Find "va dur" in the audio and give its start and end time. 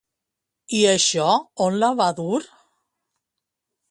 2.01-2.41